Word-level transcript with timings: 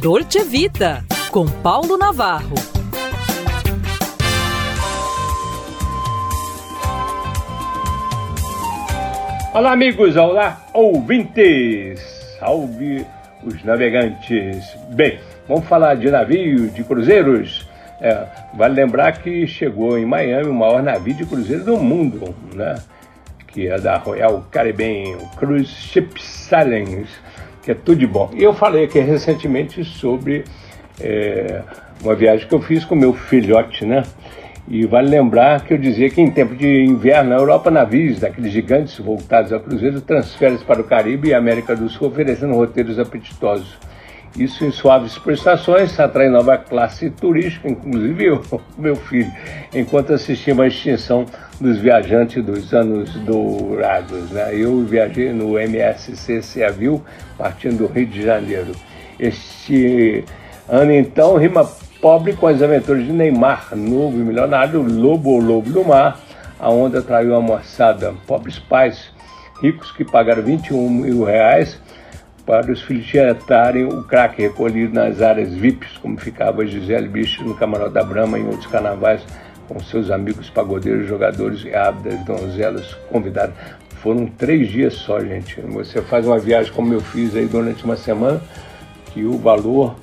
Dolce 0.00 0.44
Vita, 0.44 1.04
com 1.32 1.44
Paulo 1.44 1.98
Navarro. 1.98 2.54
Olá, 9.52 9.72
amigos, 9.72 10.16
olá, 10.16 10.64
ouvintes, 10.72 12.00
salve 12.38 13.04
os 13.42 13.64
navegantes. 13.64 14.76
Bem, 14.90 15.18
vamos 15.48 15.66
falar 15.66 15.96
de 15.96 16.08
navio, 16.12 16.70
de 16.70 16.84
cruzeiros. 16.84 17.68
É, 18.00 18.24
vale 18.54 18.74
lembrar 18.74 19.20
que 19.20 19.48
chegou 19.48 19.98
em 19.98 20.06
Miami 20.06 20.48
o 20.48 20.54
maior 20.54 20.80
navio 20.80 21.14
de 21.14 21.26
cruzeiro 21.26 21.64
do 21.64 21.76
mundo, 21.76 22.32
né? 22.54 22.76
que 23.48 23.66
é 23.66 23.78
da 23.80 23.96
Royal 23.96 24.46
Caribbean 24.52 25.18
Cruise 25.36 25.72
Ship 25.72 26.08
Silence, 26.20 27.10
que 27.62 27.70
é 27.70 27.74
tudo 27.74 27.98
de 27.98 28.06
bom. 28.06 28.30
E 28.34 28.42
eu 28.42 28.54
falei 28.54 28.84
aqui 28.84 28.98
recentemente 29.00 29.84
sobre 29.84 30.44
é, 31.00 31.62
uma 32.02 32.14
viagem 32.14 32.46
que 32.46 32.54
eu 32.54 32.60
fiz 32.60 32.84
com 32.84 32.94
meu 32.94 33.12
filhote, 33.12 33.84
né? 33.84 34.02
E 34.70 34.84
vale 34.84 35.08
lembrar 35.08 35.64
que 35.64 35.72
eu 35.72 35.78
dizia 35.78 36.10
que 36.10 36.20
em 36.20 36.30
tempo 36.30 36.54
de 36.54 36.84
inverno, 36.84 37.30
na 37.30 37.36
Europa, 37.36 37.70
navios 37.70 38.20
daqueles 38.20 38.52
gigantes 38.52 38.98
voltados 38.98 39.50
a 39.50 39.58
cruzeiro 39.58 40.00
transferem 40.02 40.58
para 40.58 40.80
o 40.82 40.84
Caribe 40.84 41.28
e 41.28 41.34
América 41.34 41.74
do 41.74 41.88
Sul, 41.88 42.08
oferecendo 42.08 42.54
roteiros 42.54 42.98
apetitosos. 42.98 43.78
Isso 44.36 44.64
em 44.64 44.70
suaves 44.70 45.18
prestações 45.18 45.98
atrai 45.98 46.28
nova 46.28 46.56
classe 46.56 47.10
turística, 47.10 47.68
inclusive 47.68 48.24
eu, 48.24 48.42
meu 48.78 48.94
filho, 48.94 49.30
enquanto 49.74 50.12
assistimos 50.12 50.64
à 50.64 50.66
extinção 50.68 51.26
dos 51.60 51.78
viajantes 51.78 52.44
dos 52.44 52.72
anos 52.72 53.14
dourados. 53.20 54.30
Né? 54.30 54.50
Eu 54.54 54.80
viajei 54.84 55.32
no 55.32 55.58
MSC 55.58 56.42
Ceavil, 56.42 57.02
partindo 57.36 57.78
do 57.78 57.86
Rio 57.86 58.06
de 58.06 58.22
Janeiro. 58.22 58.72
Este 59.18 60.24
ano, 60.68 60.92
então, 60.92 61.36
rima 61.36 61.68
pobre 62.00 62.32
com 62.34 62.46
as 62.46 62.62
aventuras 62.62 63.04
de 63.04 63.12
Neymar, 63.12 63.74
novo 63.74 64.16
e 64.16 64.20
milionário, 64.20 64.82
lobo 64.82 65.30
ou 65.30 65.40
lobo 65.40 65.70
do 65.70 65.84
mar. 65.84 66.20
A 66.60 66.70
onda 66.70 67.02
traiu 67.02 67.34
a 67.34 67.40
moçada, 67.40 68.14
pobres 68.26 68.58
pais 68.58 69.10
ricos 69.60 69.90
que 69.90 70.04
pagaram 70.04 70.42
21 70.42 70.88
mil 70.88 71.24
reais 71.24 71.80
para 72.48 72.72
os 72.72 72.80
filhos 72.80 73.06
tietarem 73.06 73.84
o 73.84 74.02
craque 74.02 74.40
recolhido 74.40 74.94
nas 74.94 75.20
áreas 75.20 75.52
VIPs, 75.52 75.98
como 75.98 76.18
ficava 76.18 76.64
Gisele 76.66 77.06
Bicho 77.06 77.44
no 77.44 77.54
Camarote 77.54 77.92
da 77.92 78.02
Brama 78.02 78.38
em 78.38 78.46
outros 78.46 78.66
carnavais, 78.66 79.20
com 79.68 79.78
seus 79.80 80.10
amigos 80.10 80.48
pagodeiros, 80.48 81.06
jogadores 81.06 81.62
e 81.62 81.74
ávidas 81.74 82.18
donzelas 82.24 82.94
convidadas. 83.12 83.54
Foram 84.02 84.24
três 84.24 84.68
dias 84.68 84.94
só, 84.94 85.20
gente. 85.20 85.60
Você 85.60 86.00
faz 86.00 86.26
uma 86.26 86.38
viagem 86.38 86.72
como 86.72 86.94
eu 86.94 87.02
fiz 87.02 87.36
aí 87.36 87.44
durante 87.44 87.84
uma 87.84 87.96
semana, 87.96 88.40
que 89.12 89.24
o 89.24 89.36
valor 89.36 89.96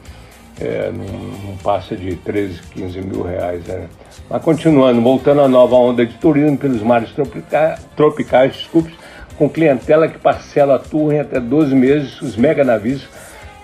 é, 0.62 0.92
não, 0.92 1.50
não, 1.50 1.58
passa 1.64 1.96
de 1.96 2.16
13, 2.16 2.62
15 2.76 3.02
mil 3.02 3.24
reais. 3.24 3.66
Né? 3.66 3.88
Mas 4.30 4.44
continuando, 4.44 5.02
voltando 5.02 5.42
à 5.42 5.48
nova 5.48 5.76
onda 5.78 6.06
de 6.06 6.14
turismo 6.20 6.60
pelos 6.60 6.84
mares 6.84 7.10
tropicais, 7.10 7.80
tropicais 7.96 8.54
desculpe, 8.54 8.94
com 9.38 9.50
clientela 9.50 10.08
que 10.08 10.18
parcela 10.18 10.76
a 10.76 10.80
tour 10.80 11.14
em 11.14 11.20
até 11.20 11.40
12 11.40 11.76
meses, 11.76 12.22
os 12.22 12.36
mega 12.36 12.64
navios 12.64 13.08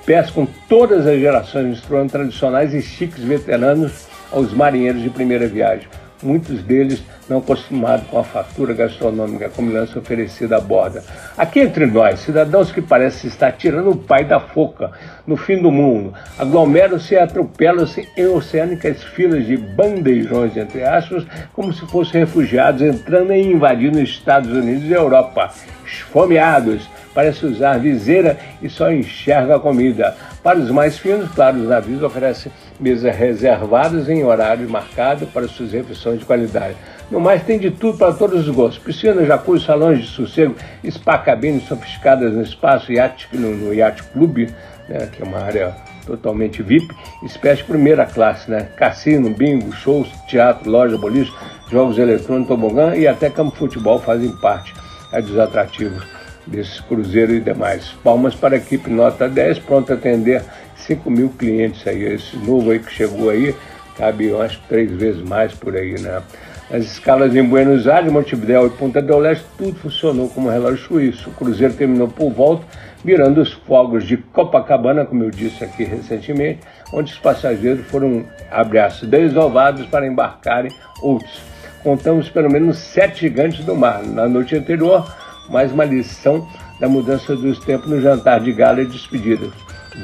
pescam 0.06 0.48
todas 0.68 1.06
as 1.08 1.20
gerações, 1.20 1.68
misturando 1.68 2.12
tradicionais 2.12 2.74
e 2.74 2.82
chiques 2.82 3.24
veteranos 3.24 4.08
aos 4.32 4.54
marinheiros 4.54 5.02
de 5.02 5.10
primeira 5.10 5.48
viagem 5.48 5.88
muitos 6.22 6.62
deles 6.64 7.04
não 7.30 7.40
acostumados 7.40 8.08
com 8.08 8.20
a 8.20 8.24
fatura 8.24 8.74
gastronômica 8.74 9.50
como 9.50 9.72
lança 9.72 10.00
oferecida 10.00 10.58
à 10.58 10.60
borda. 10.60 11.04
Aqui 11.38 11.60
entre 11.60 11.86
nós, 11.86 12.20
cidadãos 12.20 12.72
que 12.72 12.82
parecem 12.82 13.30
estar 13.30 13.52
tirando 13.54 13.92
o 13.92 13.98
pai 13.98 14.26
da 14.26 14.40
foca 14.40 14.92
no 15.26 15.38
fim 15.38 15.62
do 15.62 15.72
mundo, 15.72 16.14
aglomeram-se 16.38 17.14
e 17.14 17.18
atropelam-se 17.18 18.08
em 18.18 18.28
oceânicas 18.28 19.04
filas 19.04 19.46
de 19.46 19.58
bandejões, 19.58 20.56
entre 20.58 20.84
aspas, 20.84 21.26
como 21.54 21.72
se 21.74 21.86
fossem 21.88 22.22
refugiados 22.22 22.82
entrando 22.82 23.34
e 23.34 23.42
invadindo 23.42 23.98
os 23.98 24.10
Estados 24.10 24.52
Unidos 24.52 24.84
e 24.90 24.94
Europa, 24.94 25.52
esfomeados, 25.92 26.90
parece 27.14 27.46
usar 27.46 27.78
viseira 27.78 28.38
e 28.62 28.70
só 28.70 28.92
enxerga 28.92 29.56
a 29.56 29.60
comida. 29.60 30.16
Para 30.44 30.60
os 30.60 30.72
mais 30.72 30.98
finos, 30.98 31.30
claro, 31.32 31.58
os 31.58 31.68
navios 31.68 32.02
oferecem 32.02 32.52
mesas 32.80 33.16
reservadas 33.16 34.10
em 34.10 34.24
horário 34.24 34.68
marcado 34.70 35.28
para 35.28 35.48
suas 35.48 35.72
refeições 35.72 36.20
de 36.20 36.26
qualidade. 36.26 36.76
No 37.10 37.20
mais, 37.20 37.44
tem 37.44 37.60
de 37.60 37.70
tudo 37.70 37.98
para 37.98 38.14
todos 38.14 38.48
os 38.48 38.56
gostos. 38.56 38.84
Piscina, 38.84 39.26
jacuzzi, 39.26 39.66
salões 39.66 40.00
de 40.00 40.08
sossego, 40.08 40.56
spa 40.90 41.18
cabines 41.18 41.68
sofisticadas 41.68 42.34
no 42.34 42.42
espaço 42.42 42.92
iate, 42.92 43.28
no, 43.34 43.56
no 43.56 43.74
Yacht 43.74 44.04
Club, 44.14 44.50
né, 44.88 45.10
que 45.12 45.22
é 45.22 45.26
uma 45.26 45.40
área 45.40 45.76
totalmente 46.06 46.64
VIP, 46.64 46.88
espécie 47.24 47.64
primeira 47.64 48.06
classe, 48.06 48.50
né? 48.50 48.70
Cassino, 48.76 49.30
bingo, 49.30 49.72
shows, 49.72 50.10
teatro, 50.28 50.70
loja, 50.70 50.98
boliche, 50.98 51.32
jogos 51.70 51.98
eletrônicos, 52.00 52.48
tobogã 52.48 52.96
e 52.96 53.08
até 53.08 53.30
campo 53.30 53.56
futebol 53.56 54.00
fazem 54.00 54.32
parte 54.38 54.74
é, 55.12 55.22
dos 55.22 55.38
atrativos 55.38 56.04
desse 56.46 56.82
cruzeiro 56.84 57.34
e 57.34 57.40
demais. 57.40 57.90
Palmas 58.04 58.36
para 58.36 58.56
a 58.56 58.58
equipe 58.58 58.90
nota 58.90 59.28
10, 59.28 59.60
pronto 59.60 59.92
a 59.92 59.96
atender 59.96 60.44
5 60.76 61.10
mil 61.10 61.30
clientes 61.30 61.86
aí. 61.88 62.04
Esse 62.04 62.38
novo 62.38 62.72
aí 62.72 62.80
que 62.80 62.92
chegou 62.92 63.30
aí, 63.30 63.56
cabe 63.98 64.28
eu 64.28 64.42
acho 64.42 64.60
três 64.68 64.92
vezes 64.92 65.22
mais 65.22 65.54
por 65.54 65.76
aí, 65.76 66.00
né? 66.00 66.22
As 66.70 66.86
escalas 66.86 67.36
em 67.36 67.44
Buenos 67.44 67.86
Aires, 67.86 68.10
Montevideo 68.10 68.66
e 68.66 68.70
Punta 68.70 69.02
del 69.02 69.20
Leste, 69.20 69.46
tudo 69.58 69.76
funcionou 69.76 70.30
como 70.30 70.50
relógio 70.50 70.78
suíço. 70.78 71.30
O 71.30 71.34
cruzeiro 71.34 71.74
terminou 71.74 72.08
por 72.08 72.32
volta, 72.32 72.66
virando 73.04 73.42
os 73.42 73.52
fogos 73.52 74.08
de 74.08 74.16
Copacabana, 74.16 75.06
como 75.06 75.22
eu 75.22 75.30
disse 75.30 75.66
aqui 75.66 75.84
recentemente, 75.84 76.62
onde 76.94 77.12
os 77.12 77.20
passageiros 77.20 77.86
foram, 77.88 78.26
abre 78.50 78.80
aspas, 78.80 79.10
desovados 79.10 79.86
para 79.88 80.08
embarcarem 80.08 80.72
outros. 81.02 81.51
Contamos 81.84 82.30
pelo 82.30 82.52
menos 82.52 82.78
sete 82.78 83.22
gigantes 83.22 83.66
do 83.66 83.76
mar. 83.76 84.04
Na 84.04 84.28
noite 84.28 84.56
anterior, 84.56 85.06
mais 85.50 85.72
uma 85.72 85.84
lição 85.84 86.48
da 86.80 86.88
mudança 86.88 87.36
dos 87.36 87.60
tempos 87.60 87.90
no 87.90 88.02
jantar 88.02 88.40
de 88.40 88.52
gala 88.52 88.82
e 88.82 88.86
despedida. 88.86 89.48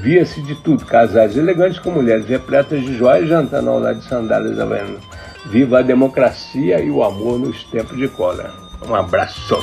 Via-se 0.02 0.42
de 0.42 0.56
tudo, 0.56 0.86
casais 0.86 1.38
elegantes 1.38 1.80
com 1.80 1.92
mulheres 1.92 2.28
repletas 2.28 2.82
de 2.82 2.98
joias 2.98 3.30
jantando 3.30 3.70
ao 3.70 3.80
lado 3.80 4.00
de 4.00 4.06
sandálias 4.06 4.60
havaianas. 4.60 5.02
Viva 5.46 5.80
a 5.80 5.84
democracia 5.84 6.82
e 6.82 6.90
o 6.90 7.04
amor 7.04 7.40
nos 7.40 7.64
tempos 7.66 7.98
de 7.98 8.08
cola. 8.08 8.54
Um 8.88 8.94
abraço. 8.94 9.58